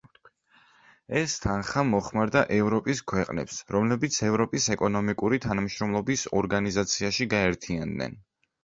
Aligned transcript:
ეს 1.19 1.35
თანხა 1.43 1.83
მოხმარდა 1.89 2.43
ევროპის 2.57 3.03
ქვეყნებს, 3.13 3.61
რომლებიც 3.77 4.19
ევროპის 4.31 4.67
ეკონომიკური 4.79 5.43
თანამშრომლობის 5.49 6.29
ორგანიზაციაში 6.43 7.33
გაერთიანდნენ. 7.39 8.23